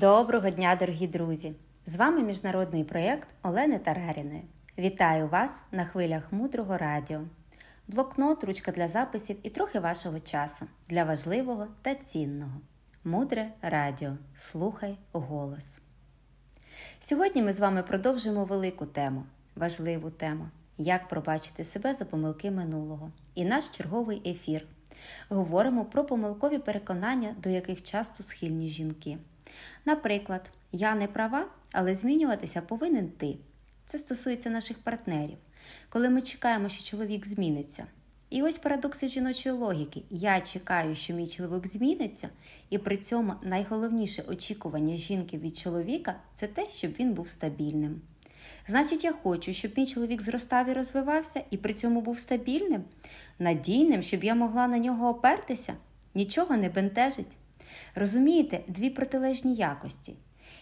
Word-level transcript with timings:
Доброго 0.00 0.50
дня, 0.50 0.76
дорогі 0.80 1.06
друзі! 1.06 1.54
З 1.86 1.96
вами 1.96 2.22
міжнародний 2.22 2.84
проєкт 2.84 3.28
Олени 3.42 3.78
Тараріної. 3.78 4.42
Вітаю 4.78 5.28
вас 5.28 5.62
на 5.72 5.84
хвилях 5.84 6.32
мудрого 6.32 6.78
радіо. 6.78 7.20
Блокнот, 7.88 8.44
ручка 8.44 8.72
для 8.72 8.88
записів 8.88 9.36
і 9.42 9.50
трохи 9.50 9.80
вашого 9.80 10.20
часу 10.20 10.66
для 10.88 11.04
важливого 11.04 11.66
та 11.82 11.94
цінного. 11.94 12.60
Мудре 13.04 13.50
радіо. 13.62 14.16
Слухай 14.36 14.98
голос. 15.12 15.78
Сьогодні 17.00 17.42
ми 17.42 17.52
з 17.52 17.60
вами 17.60 17.82
продовжуємо 17.82 18.44
велику 18.44 18.86
тему, 18.86 19.24
важливу 19.56 20.10
тему 20.10 20.48
як 20.78 21.08
пробачити 21.08 21.64
себе 21.64 21.94
за 21.94 22.04
помилки 22.04 22.50
минулого. 22.50 23.10
І 23.34 23.44
наш 23.44 23.68
черговий 23.68 24.30
ефір. 24.30 24.66
Говоримо 25.28 25.84
про 25.84 26.04
помилкові 26.04 26.58
переконання, 26.58 27.34
до 27.42 27.48
яких 27.48 27.82
часто 27.82 28.22
схильні 28.22 28.68
жінки. 28.68 29.18
Наприклад, 29.84 30.50
я 30.72 30.94
не 30.94 31.06
права, 31.06 31.46
але 31.72 31.94
змінюватися 31.94 32.62
повинен 32.62 33.08
ти. 33.08 33.36
Це 33.86 33.98
стосується 33.98 34.50
наших 34.50 34.78
партнерів, 34.78 35.38
коли 35.88 36.08
ми 36.08 36.22
чекаємо, 36.22 36.68
що 36.68 36.84
чоловік 36.84 37.26
зміниться. 37.26 37.86
І 38.30 38.42
ось 38.42 38.58
парадокси 38.58 39.08
жіночої 39.08 39.54
логіки. 39.54 40.02
Я 40.10 40.40
чекаю, 40.40 40.94
що 40.94 41.14
мій 41.14 41.26
чоловік 41.26 41.66
зміниться, 41.66 42.28
і 42.70 42.78
при 42.78 42.96
цьому 42.96 43.34
найголовніше 43.42 44.22
очікування 44.28 44.96
жінки 44.96 45.38
від 45.38 45.56
чоловіка 45.56 46.14
це 46.34 46.46
те, 46.46 46.66
щоб 46.74 46.92
він 47.00 47.12
був 47.12 47.28
стабільним. 47.28 48.00
Значить, 48.66 49.04
я 49.04 49.12
хочу, 49.12 49.52
щоб 49.52 49.72
мій 49.76 49.86
чоловік 49.86 50.22
зростав 50.22 50.68
і 50.68 50.72
розвивався, 50.72 51.42
і 51.50 51.56
при 51.56 51.74
цьому 51.74 52.00
був 52.00 52.18
стабільним, 52.18 52.84
надійним, 53.38 54.02
щоб 54.02 54.24
я 54.24 54.34
могла 54.34 54.66
на 54.66 54.78
нього 54.78 55.08
опертися, 55.08 55.74
нічого 56.14 56.56
не 56.56 56.68
бентежить. 56.68 57.36
Розумієте, 57.94 58.60
дві 58.68 58.90
протилежні 58.90 59.54
якості. 59.54 60.14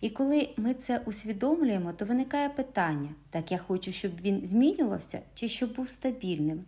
І 0.00 0.10
коли 0.10 0.48
ми 0.56 0.74
це 0.74 1.00
усвідомлюємо, 1.04 1.92
то 1.92 2.04
виникає 2.04 2.48
питання: 2.48 3.08
так 3.30 3.52
я 3.52 3.58
хочу, 3.58 3.92
щоб 3.92 4.12
він 4.20 4.46
змінювався 4.46 5.20
чи 5.34 5.48
щоб 5.48 5.74
був 5.74 5.88
стабільним. 5.88 6.64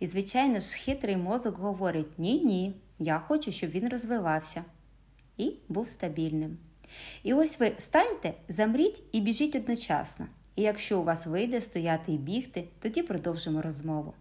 І, 0.00 0.06
звичайно 0.06 0.60
ж, 0.60 0.78
хитрий 0.78 1.16
мозок 1.16 1.58
говорить: 1.58 2.18
ні-ні, 2.18 2.74
я 2.98 3.18
хочу, 3.18 3.52
щоб 3.52 3.70
він 3.70 3.88
розвивався 3.88 4.64
і 5.36 5.52
був 5.68 5.88
стабільним. 5.88 6.58
І 7.22 7.34
ось 7.34 7.60
ви 7.60 7.72
станьте, 7.78 8.34
замріть 8.48 9.02
і 9.12 9.20
біжіть 9.20 9.56
одночасно. 9.56 10.26
І 10.56 10.62
якщо 10.62 11.00
у 11.00 11.04
вас 11.04 11.26
вийде 11.26 11.60
стояти 11.60 12.12
і 12.12 12.18
бігти, 12.18 12.64
тоді 12.80 13.02
продовжимо 13.02 13.62
розмову. 13.62 14.14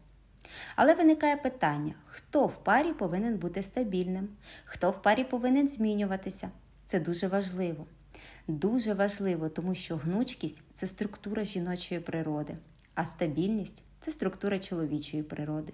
Але 0.76 0.94
виникає 0.94 1.38
питання: 1.38 1.94
хто 2.06 2.46
в 2.46 2.64
парі 2.64 2.94
повинен 2.94 3.38
бути 3.38 3.64
стабільним, 3.64 4.30
хто 4.66 4.92
в 4.92 5.02
парі 5.02 5.24
повинен 5.24 5.70
змінюватися. 5.70 6.50
Це 6.86 7.00
дуже 7.00 7.28
важливо. 7.28 7.86
Дуже 8.48 8.94
важливо, 8.94 9.50
тому 9.50 9.76
що 9.76 9.96
гнучкість 9.96 10.62
це 10.74 10.88
структура 10.88 11.44
жіночої 11.44 12.02
природи, 12.02 12.58
а 12.96 13.06
стабільність 13.06 13.84
це 14.00 14.12
структура 14.12 14.60
чоловічої 14.60 15.24
природи. 15.24 15.74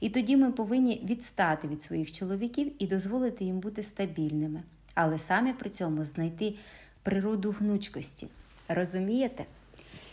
І 0.00 0.10
тоді 0.10 0.36
ми 0.36 0.52
повинні 0.52 1.02
відстати 1.04 1.68
від 1.68 1.82
своїх 1.82 2.12
чоловіків 2.12 2.72
і 2.78 2.86
дозволити 2.86 3.44
їм 3.44 3.60
бути 3.60 3.82
стабільними, 3.82 4.62
але 4.94 5.18
самі 5.18 5.52
при 5.52 5.70
цьому 5.70 6.04
знайти 6.04 6.54
природу 7.02 7.54
гнучкості. 7.58 8.28
Розумієте? 8.68 9.44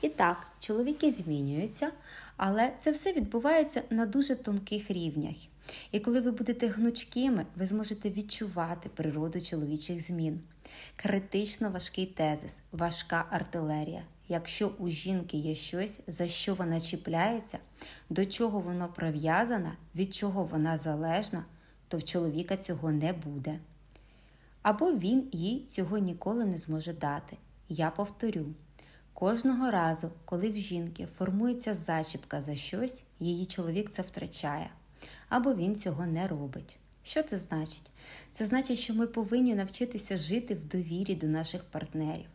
І 0.01 0.09
так, 0.09 0.47
чоловіки 0.59 1.11
змінюються, 1.11 1.91
але 2.37 2.71
це 2.79 2.91
все 2.91 3.13
відбувається 3.13 3.83
на 3.89 4.05
дуже 4.05 4.35
тонких 4.35 4.91
рівнях. 4.91 5.35
І 5.91 5.99
коли 5.99 6.21
ви 6.21 6.31
будете 6.31 6.67
гнучкими, 6.67 7.45
ви 7.55 7.65
зможете 7.65 8.09
відчувати 8.09 8.89
природу 8.89 9.41
чоловічих 9.41 10.01
змін. 10.01 10.39
Критично 10.95 11.69
важкий 11.69 12.05
тезис, 12.05 12.57
важка 12.71 13.25
артилерія. 13.29 14.03
Якщо 14.27 14.67
у 14.67 14.89
жінки 14.89 15.37
є 15.37 15.55
щось, 15.55 15.99
за 16.07 16.27
що 16.27 16.55
вона 16.55 16.79
чіпляється, 16.79 17.59
до 18.09 18.25
чого 18.25 18.59
воно 18.59 18.87
прив'язане, 18.87 19.73
від 19.95 20.13
чого 20.13 20.43
вона 20.43 20.77
залежна, 20.77 21.45
то 21.87 21.97
в 21.97 22.03
чоловіка 22.03 22.57
цього 22.57 22.91
не 22.91 23.13
буде. 23.13 23.59
Або 24.61 24.91
він 24.91 25.29
їй 25.31 25.65
цього 25.65 25.97
ніколи 25.97 26.45
не 26.45 26.57
зможе 26.57 26.93
дати. 26.93 27.37
Я 27.69 27.89
повторю. 27.89 28.45
Кожного 29.19 29.71
разу, 29.71 30.11
коли 30.25 30.49
в 30.49 30.55
жінки 30.55 31.07
формується 31.17 31.73
зачіпка 31.73 32.41
за 32.41 32.55
щось, 32.55 33.03
її 33.19 33.45
чоловік 33.45 33.89
це 33.89 34.01
втрачає, 34.01 34.69
або 35.29 35.53
він 35.53 35.75
цього 35.75 36.05
не 36.05 36.27
робить. 36.27 36.77
Що 37.03 37.23
це 37.23 37.37
значить? 37.37 37.91
Це 38.33 38.45
значить, 38.45 38.79
що 38.79 38.93
ми 38.93 39.07
повинні 39.07 39.55
навчитися 39.55 40.17
жити 40.17 40.55
в 40.55 40.67
довірі 40.67 41.15
до 41.15 41.27
наших 41.27 41.63
партнерів. 41.63 42.25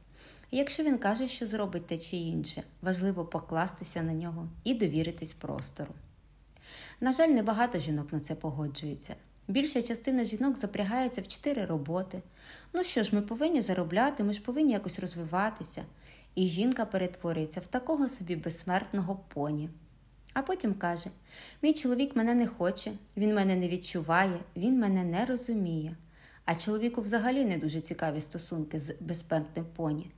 І 0.51 0.57
якщо 0.57 0.83
він 0.83 0.99
каже, 0.99 1.29
що 1.29 1.47
зробить 1.47 1.87
те 1.87 1.99
чи 1.99 2.17
інше, 2.17 2.63
важливо 2.83 3.25
покластися 3.25 4.03
на 4.03 4.13
нього 4.13 4.49
і 4.65 4.75
довіритись 4.75 5.35
простору. 5.35 5.95
На 7.01 7.13
жаль, 7.13 7.29
небагато 7.29 7.79
жінок 7.79 8.13
на 8.13 8.21
це 8.21 8.35
погоджується. 8.35 9.15
Більша 9.49 9.83
частина 9.83 10.25
жінок 10.25 10.59
запрягається 10.59 11.21
в 11.21 11.29
чотири 11.29 11.65
роботи. 11.65 12.23
Ну 12.73 12.85
що 12.85 13.03
ж, 13.03 13.15
ми 13.15 13.23
повинні 13.23 13.61
заробляти, 13.63 14.25
ми 14.25 14.33
ж 14.33 14.41
повинні 14.43 14.73
якось 14.73 14.99
розвиватися 14.99 15.85
і 16.35 16.47
жінка 16.47 16.85
перетворюється 16.85 17.61
в 17.61 17.67
такого 17.67 18.09
собі 18.09 18.37
безсмертного 18.37 19.21
поні. 19.29 19.69
А 20.33 20.43
потім 20.43 20.75
каже: 20.75 21.11
Мій 21.63 21.75
чоловік 21.75 22.17
мене 22.17 22.35
не 22.35 22.47
хоче, 22.47 22.93
він 23.17 23.35
мене 23.35 23.57
не 23.57 23.69
відчуває, 23.69 24.41
він 24.57 24.81
мене 24.81 25.05
не 25.05 25.25
розуміє. 25.25 25.97
А 26.45 26.55
чоловіку 26.55 27.01
взагалі 27.01 27.45
не 27.45 27.59
дуже 27.59 27.81
цікаві 27.81 28.21
стосунки 28.21 28.79
з 28.79 28.95
безсмертним 29.01 29.67
поні. 29.77 30.11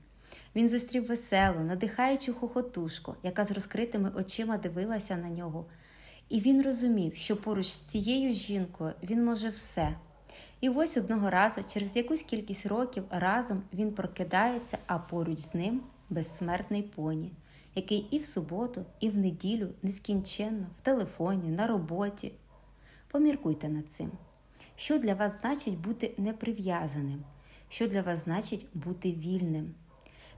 Він 0.56 0.68
зустрів 0.68 1.06
веселу, 1.06 1.60
надихаючу 1.60 2.34
хохотушку, 2.34 3.14
яка 3.22 3.44
з 3.44 3.50
розкритими 3.50 4.12
очима 4.16 4.58
дивилася 4.58 5.16
на 5.16 5.28
нього. 5.28 5.66
І 6.28 6.40
він 6.40 6.62
розумів, 6.62 7.14
що 7.14 7.36
поруч 7.36 7.66
з 7.66 7.76
цією 7.76 8.34
жінкою 8.34 8.92
він 9.02 9.24
може 9.24 9.48
все. 9.48 9.96
І 10.60 10.68
ось 10.68 10.96
одного 10.96 11.30
разу, 11.30 11.60
через 11.72 11.96
якусь 11.96 12.22
кількість 12.22 12.66
років, 12.66 13.04
разом 13.10 13.62
він 13.72 13.92
прокидається, 13.92 14.78
а 14.86 14.98
поруч 14.98 15.38
з 15.38 15.54
ним 15.54 15.80
безсмертний 16.10 16.82
поні, 16.82 17.32
який 17.74 17.98
і 18.10 18.18
в 18.18 18.26
суботу, 18.26 18.84
і 19.00 19.10
в 19.10 19.16
неділю 19.16 19.68
нескінченно, 19.82 20.66
в 20.76 20.80
телефоні, 20.80 21.48
на 21.48 21.66
роботі. 21.66 22.32
Поміркуйте 23.08 23.68
над 23.68 23.90
цим. 23.90 24.10
Що 24.76 24.98
для 24.98 25.14
вас 25.14 25.40
значить 25.40 25.78
бути 25.78 26.14
неприв'язаним? 26.18 27.24
Що 27.68 27.86
для 27.88 28.02
вас 28.02 28.24
значить 28.24 28.66
бути 28.74 29.12
вільним? 29.12 29.74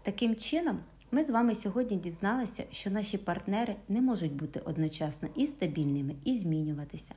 Таким 0.02 0.36
чином, 0.36 0.80
ми 1.10 1.24
з 1.24 1.30
вами 1.30 1.54
сьогодні 1.54 1.96
дізналися, 1.96 2.64
що 2.70 2.90
наші 2.90 3.18
партнери 3.18 3.76
не 3.88 4.00
можуть 4.00 4.32
бути 4.32 4.60
одночасно 4.60 5.28
і 5.34 5.46
стабільними, 5.46 6.14
і 6.24 6.38
змінюватися. 6.38 7.14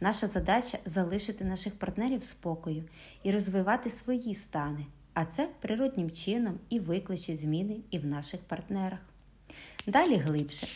Наша 0.00 0.26
задача 0.26 0.78
залишити 0.84 1.44
наших 1.44 1.78
партнерів 1.78 2.22
спокою 2.22 2.84
і 3.22 3.32
розвивати 3.32 3.90
свої 3.90 4.34
стани, 4.34 4.86
а 5.20 5.24
це 5.24 5.48
природнім 5.60 6.10
чином 6.10 6.58
і 6.68 6.80
викличе 6.80 7.36
зміни 7.36 7.76
і 7.90 7.98
в 7.98 8.06
наших 8.06 8.40
партнерах. 8.40 8.98
Далі 9.86 10.16
глибше. 10.16 10.66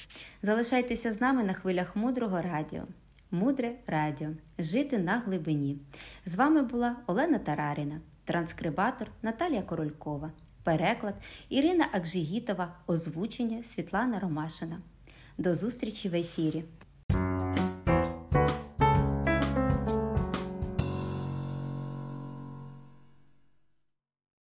Залишайтеся 0.42 1.12
з 1.12 1.20
нами 1.20 1.44
на 1.44 1.52
хвилях 1.52 1.96
мудрого 1.96 2.42
радіо. 2.42 2.82
Мудре 3.30 3.74
радіо. 3.86 4.28
Жити 4.58 4.98
на 4.98 5.18
глибині. 5.18 5.78
З 6.26 6.34
вами 6.34 6.62
була 6.62 6.96
Олена 7.06 7.38
Тараріна, 7.38 8.00
транскрибатор 8.24 9.08
Наталія 9.22 9.62
Королькова, 9.62 10.32
переклад 10.62 11.14
Ірина 11.48 11.88
Акжигітова, 11.92 12.74
озвучення 12.86 13.62
Світлана 13.62 14.20
Ромашина. 14.20 14.78
До 15.38 15.54
зустрічі 15.54 16.08
в 16.08 16.14
ефірі! 16.14 16.64